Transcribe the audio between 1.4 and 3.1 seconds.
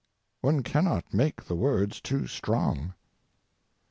the words too strong.